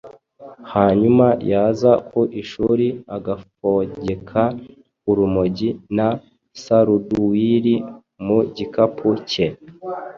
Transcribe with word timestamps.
Hanyuma 0.73 1.27
yaza 1.51 1.91
ku 2.07 2.21
ishuri 2.41 2.87
agafogeka 3.15 4.41
urumogi 5.09 5.69
na 5.97 6.07
suruduwiri 6.61 7.75
mu 8.25 8.39
gikapu 8.55 9.07
ke. 9.29 9.45